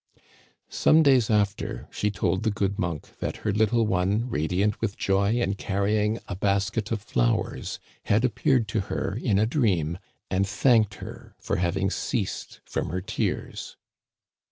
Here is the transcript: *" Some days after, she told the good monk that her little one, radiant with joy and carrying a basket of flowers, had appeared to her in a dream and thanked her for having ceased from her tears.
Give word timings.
*" 0.27 0.45
Some 0.67 1.03
days 1.03 1.29
after, 1.29 1.87
she 1.91 2.09
told 2.09 2.41
the 2.41 2.49
good 2.49 2.79
monk 2.79 3.19
that 3.19 3.37
her 3.45 3.51
little 3.53 3.85
one, 3.85 4.27
radiant 4.31 4.81
with 4.81 4.97
joy 4.97 5.33
and 5.39 5.55
carrying 5.55 6.17
a 6.27 6.35
basket 6.35 6.91
of 6.91 7.03
flowers, 7.03 7.77
had 8.05 8.25
appeared 8.25 8.67
to 8.69 8.79
her 8.89 9.13
in 9.15 9.37
a 9.37 9.45
dream 9.45 9.99
and 10.31 10.47
thanked 10.47 10.95
her 10.95 11.35
for 11.39 11.57
having 11.57 11.91
ceased 11.91 12.61
from 12.65 12.89
her 12.89 13.01
tears. 13.01 13.77